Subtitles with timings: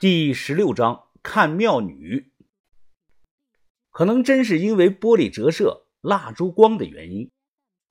[0.00, 2.30] 第十六章看庙女。
[3.90, 7.32] 可能真是因为玻璃折射、蜡烛光的原因，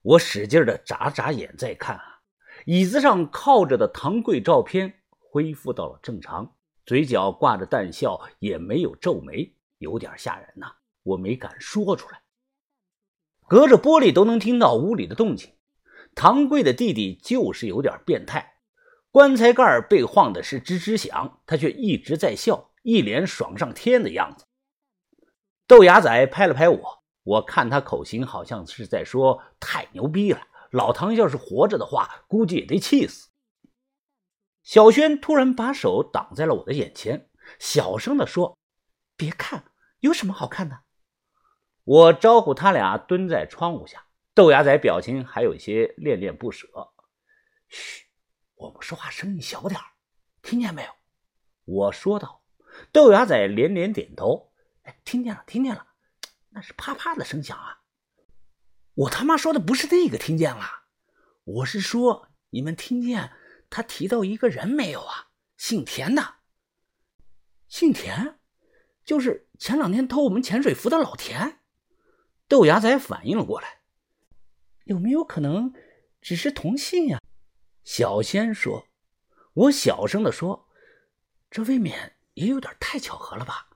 [0.00, 2.22] 我使劲的眨眨眼在看啊。
[2.64, 10.76] 椅子上靠着的唐贵照片恢复到了正常，嘴角挂着淡笑，也没有皱眉，有点吓人呐。
[11.02, 12.22] 我没敢说出来。
[13.46, 15.52] 隔着玻璃都能听到屋里的动静。
[16.14, 18.57] 唐贵的弟弟就是有点变态。
[19.10, 24.44] 棺材盖被晃的是吱吱响，他却一直在笑，一脸爽上天的样子。
[25.66, 33.30] 豆芽仔拍了拍我，我看他口型好像是在说：“太牛逼了，老唐要是活着的话，估计也得气死。”
[34.62, 38.58] 小轩突然把手挡在了我的眼前，小声的说
[39.16, 39.64] ：“别看，
[40.00, 40.80] 有什么好看的？”
[41.84, 46.68] 我招呼他俩蹲在窗户下，豆芽仔表情还有些恋恋不舍。
[47.68, 48.07] 嘘。
[48.58, 49.80] 我们说话声音小点
[50.42, 50.90] 听见没有？
[51.64, 52.42] 我说道。
[52.92, 54.52] 豆芽仔连连点头。
[54.82, 55.86] 哎，听见了，听见了，
[56.50, 57.82] 那是啪啪的声响啊！
[58.94, 60.64] 我他妈说的不是那个，听见了？
[61.44, 63.32] 我是说，你们听见
[63.70, 65.28] 他提到一个人没有啊？
[65.56, 66.34] 姓田的。
[67.68, 68.38] 姓田，
[69.04, 71.60] 就是前两天偷我们潜水服的老田。
[72.48, 73.82] 豆芽仔反应了过来，
[74.84, 75.72] 有没有可能
[76.20, 77.20] 只是同姓呀？
[77.90, 78.86] 小仙说
[79.54, 80.68] ：“我小声的说，
[81.50, 83.70] 这未免也有点太巧合了吧？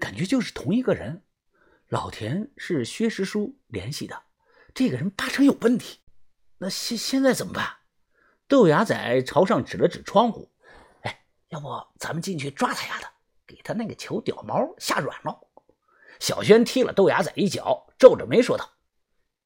[0.00, 1.22] 感觉就是同一个人。
[1.86, 4.24] 老田是薛师叔联系的，
[4.74, 6.00] 这个人八成有问题。
[6.58, 7.76] 那现现在怎么办？”
[8.48, 10.50] 豆芽仔朝上指了指窗户
[11.02, 11.68] ：“哎，要不
[12.00, 13.06] 咱们进去抓他丫的，
[13.46, 15.40] 给他那个球屌毛吓软了。”
[16.18, 18.72] 小轩踢了豆芽仔一脚，皱着眉说道：“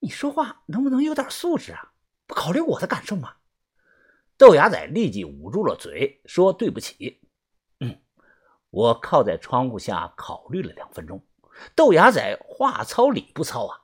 [0.00, 1.92] 你说话能不能有点素质啊？
[2.26, 3.34] 不考虑我的感受吗？”
[4.38, 7.22] 豆芽仔立即捂住了嘴，说：“对不起。”
[7.80, 7.98] 嗯，
[8.70, 11.24] 我靠在窗户下考虑了两分钟。
[11.74, 13.80] 豆芽仔话糙理不糙啊，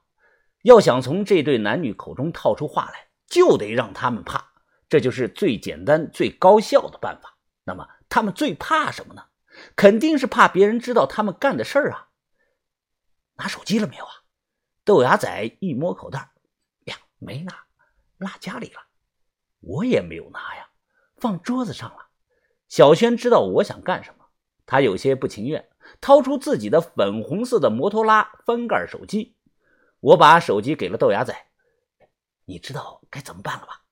[0.63, 4.53] 要想从这对男女口中套出话来，就得让他们怕，
[4.89, 7.39] 这就是最简单、最高效的办法。
[7.65, 9.25] 那么他们最怕什么呢？
[9.75, 12.09] 肯定是怕别人知道他们干的事儿啊。
[13.37, 14.13] 拿手机了没有啊？
[14.85, 16.33] 豆芽仔一摸口袋，
[16.85, 17.65] 呀，没拿，
[18.19, 18.81] 落家里了。
[19.63, 20.69] 我也没有拿呀，
[21.17, 22.09] 放桌子上了。
[22.69, 24.27] 小轩知道我想干什么，
[24.67, 25.69] 他有些不情愿，
[26.01, 29.37] 掏出自己的粉红色的摩托拉翻盖手机。
[30.01, 31.35] 我把手机给了豆芽仔，
[32.47, 33.83] 你知道该怎么办了吧？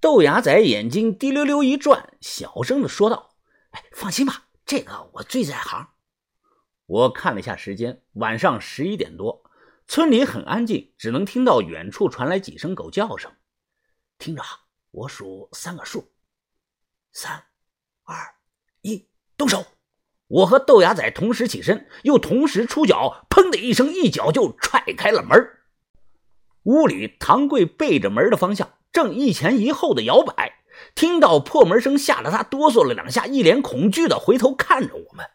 [0.00, 3.36] 豆芽仔眼睛滴溜溜一转，小声的说道
[3.70, 5.88] ：“哎，放心吧，这个我最在行。”
[6.86, 9.44] 我看了一下时间，晚上十一点多，
[9.86, 13.32] 村里很安静，只能听到远处传来几声狗叫声。
[14.18, 14.42] 听着，
[14.90, 16.12] 我数三个数，
[17.12, 17.44] 三、
[18.04, 18.16] 二、
[18.82, 19.64] 一，动手！
[20.28, 25.58] 我和豆芽仔同时起身，又同时出脚，砰的一声，一脚就踹开了门。
[26.62, 30.62] 屋里，唐贵背着门的方向，正一前一后的摇摆。
[30.94, 35.28] 听到破门声，吓得他哆嗦了两下，一脸恐惧的回头看着我们。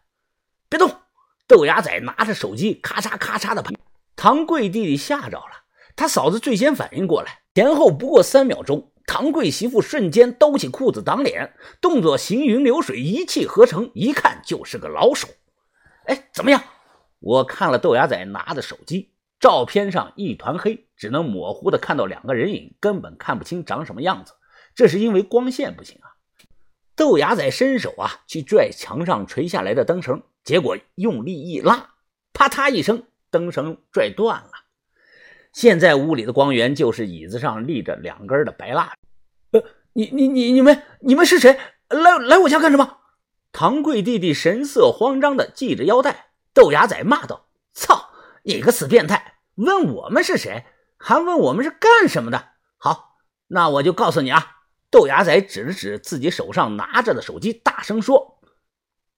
[0.67, 1.01] 别动！
[1.45, 3.73] 豆芽仔拿着手机，咔嚓咔嚓的拍。
[4.15, 7.43] 唐贵弟弟吓着了，他嫂子最先反应过来。
[7.57, 15.27] 前后不过三秒钟，唐贵媳妇瞬间兜起裤子挡脸，动作行云流水，一气呵成，一看就是个老手。
[16.05, 16.61] 哎，怎么样？
[17.19, 19.09] 我看了豆芽仔拿的手机，
[19.39, 24.33] 照片上一团黑，只能模糊的看到两个人影，根本看不清长什么样子。
[24.75, 26.13] 这是因为光线不行啊。
[26.95, 31.89] 豆芽仔伸手啊去拽墙上垂下来的灯绳，结果用力一拉，
[32.33, 33.01] 啪嗒一声，
[33.31, 34.51] 灯绳拽断了。
[35.57, 38.93] 现在屋里的光源就是椅子上立着两根的白蜡。
[39.53, 39.63] 呃，
[39.93, 41.57] 你你你你们你们是谁？
[41.89, 42.99] 来来我家干什么？
[43.51, 46.27] 唐贵弟弟神色慌张的系着腰带。
[46.53, 48.11] 豆芽仔骂道：“操，
[48.43, 49.39] 你个死变态！
[49.55, 50.63] 问我们是谁，
[50.99, 52.49] 还问我们是干什么的？
[52.77, 53.15] 好，
[53.47, 54.57] 那我就告诉你啊！”
[54.91, 58.39] 豆芽仔指了指自己手上拿着的手机，大声说：“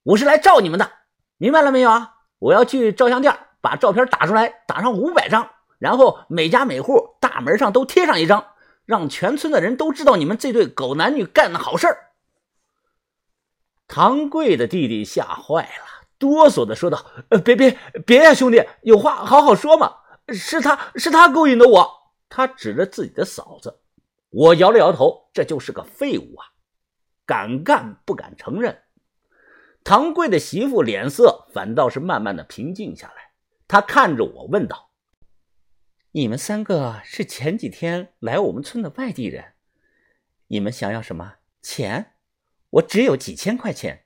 [0.03, 0.89] 我是来照你们的，
[1.35, 2.13] 明白了没有啊？
[2.39, 5.49] 我要去照相店把照片打出来，打上五百张。”
[5.79, 8.45] 然后每家每户大门上都贴上一张，
[8.85, 12.11] 让全村的人都知道你们这对狗男女干的好事儿。
[13.87, 19.95] 唐贵的弟弟吓坏了，哆嗦的说道：“呃，别别别呀，兄弟，有话好好说嘛。
[20.27, 21.91] 是他是他勾引的我。”
[22.29, 23.79] 他指着自己的嫂子，
[24.29, 26.45] 我摇了摇头，这就是个废物啊，
[27.25, 28.77] 敢干不敢承认。
[29.83, 33.31] 唐贵的媳妇脸色反倒是慢慢的平静下来，
[33.67, 34.88] 她看着我问道。
[36.11, 39.53] 你们三个是前几天来我们村的外地人，
[40.47, 42.13] 你们想要什么钱？
[42.71, 44.05] 我只有几千块钱。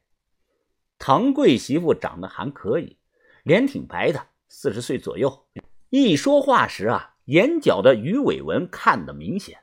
[0.99, 2.97] 唐贵媳妇长得还可以，
[3.43, 5.47] 脸挺白的，四十岁左右。
[5.91, 9.59] 一说话时啊，眼角的鱼尾纹看得明显。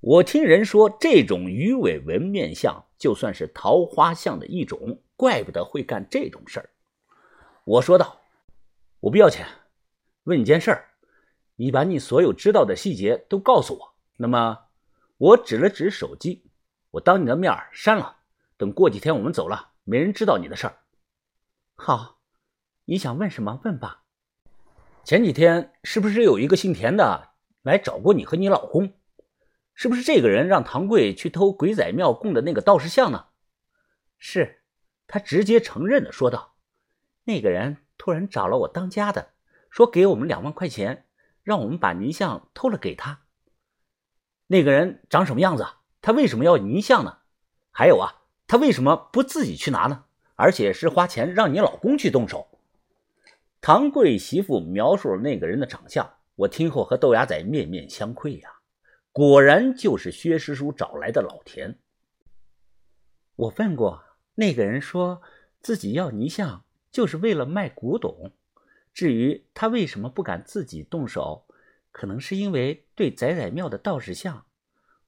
[0.00, 6.70] 我听人说，这种鱼尾纹面相就算是桃花相的一种，怪不得会干这种事儿。
[7.64, 8.22] 我说道
[9.00, 9.46] ：“我不要钱，
[10.24, 10.88] 问你件事儿，
[11.62, 13.94] 你把你所有知道的细节都告诉我。
[14.16, 14.64] 那么，
[15.16, 16.42] 我指了指手机，
[16.90, 18.16] 我当你的面删了。
[18.56, 20.78] 等过几天我们走了，没人知道你的事儿。
[21.76, 22.18] 好，
[22.86, 24.02] 你想问什么问吧。
[25.04, 27.30] 前几天是不是有一个姓田的
[27.62, 28.94] 来找过你和你老公？”
[29.72, 33.26] 是不是这个人让唐贵去偷鬼仔庙供的那个道士像呢？
[34.18, 34.64] 是，
[35.06, 36.56] 他直接承认的说道。
[37.22, 39.30] 那个人突然找了我当家的，
[39.70, 41.06] 说给我们两万块钱，
[41.42, 43.20] 让我们把泥像偷了给他。
[44.46, 45.66] 那个人长什么样子？
[46.00, 47.18] 他为什么要泥像呢？
[47.70, 50.04] 还有啊，他为什么不自己去拿呢？
[50.34, 52.48] 而且是花钱让你老公去动手。
[53.60, 58.56] 唐贵媳妇描述了那个人的长相，我听后和豆芽仔面面相窥呀。
[59.12, 61.78] 果然就是薛师叔找来的老田。
[63.36, 64.02] 我问过
[64.34, 65.22] 那个人，说
[65.60, 68.32] 自己要泥像就是为了卖古董。
[68.92, 71.46] 至于他为什么不敢自己动手，
[71.90, 74.46] 可能是因为对仔仔庙的道士像，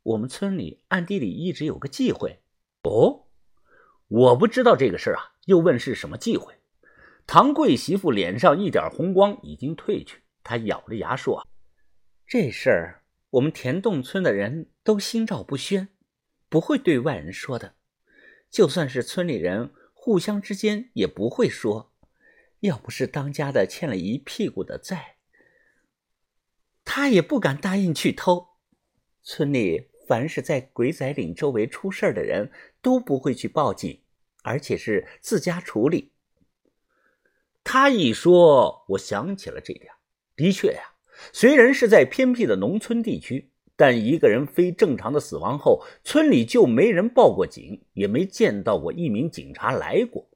[0.02, 2.40] 我们村里暗地里一直有个忌讳。
[2.82, 3.26] 哦，
[4.08, 5.32] 我不知道这个事儿啊。
[5.46, 6.54] 又问是什么忌讳？
[7.26, 11.46] 唐贵媳妇脸上一点红光已经褪去，她咬着牙说
[12.26, 13.00] ：“这事儿。”
[13.34, 15.88] 我们田洞村的人都心照不宣，
[16.48, 17.74] 不会对外人说的。
[18.48, 21.92] 就算是村里人，互相之间也不会说。
[22.64, 25.16] 要不是当家的欠了一屁股的债，
[26.82, 28.48] 他也不敢答应去偷。
[29.22, 32.50] 村里凡是在鬼仔岭周围出事的人
[32.80, 34.00] 都不会去报警，
[34.42, 36.12] 而且是自家处理。
[37.62, 39.92] 他一说，我想起了这点。
[40.34, 40.94] 的确呀。
[41.32, 50.28] 虽然是在偏僻的农村地区，但一个人非正常的死亡后，村里就没人报过警，也没见到过一名警察来过。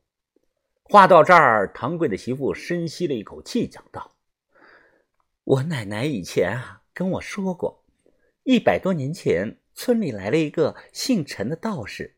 [0.90, 4.12] 话到这儿，唐贵的媳妇深吸了一口气，讲道
[5.44, 7.84] ：“我奶奶以前啊跟我说过，
[8.44, 12.16] 一百多年前村里来了一个姓陈的道士。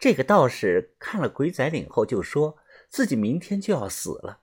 [0.00, 4.40] 这个道士看了鬼仔岭后，就说自己明天就要死了。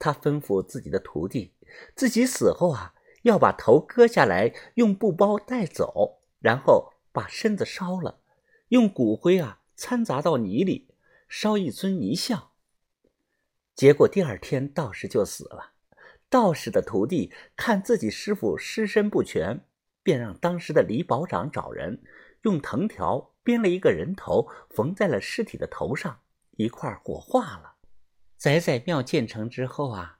[0.00, 1.52] 他吩咐自己的徒弟。”
[1.94, 8.18] 自己死后啊，要把头割下来，用布包带走，然后把身子烧了，
[8.70, 10.88] 用骨灰啊掺杂到泥里，
[11.28, 12.50] 烧一尊泥像。
[13.76, 15.74] 结果第二天道士就死了。
[16.28, 19.60] 道士的徒弟看自己师傅尸身不全，
[20.02, 22.02] 便让当时的李保长找人
[22.42, 26.20] 用藤条编了一个人头，缝在了尸体的头上，
[26.56, 27.74] 一块火化了。
[28.36, 30.18] 仔仔庙建成之后啊，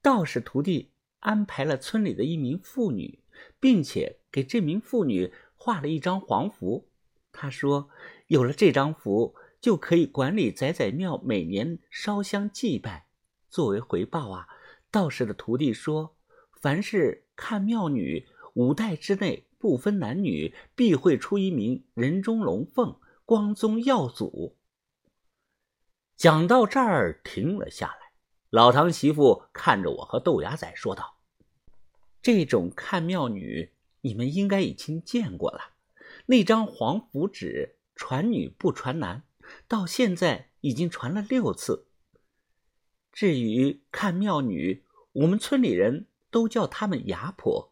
[0.00, 0.92] 道士徒弟。
[1.22, 3.20] 安排了村里的一名妇女，
[3.60, 6.88] 并且给这名妇女画了一张黄符。
[7.30, 7.90] 他说
[8.26, 13.06] ：“有了这张符，就可以管理仔仔庙每年烧香祭拜。
[13.48, 14.48] 作为回报啊，
[14.90, 16.16] 道士的徒弟说，
[16.60, 24.58] 凡是看庙女，五代之内不分男女，必会出一名人中龙凤、光宗耀祖。”
[26.18, 28.12] 讲到这儿，停了下来。
[28.50, 31.18] 老唐媳妇看着我和豆芽仔说道
[32.20, 35.60] ：“这种看庙女，你们应该已经见过了。
[36.26, 39.22] 那张黄符纸传女不传男，
[39.66, 41.86] 到现在已经传了六次。
[43.12, 47.71] 至于看庙女，我们村里人都叫她们牙婆。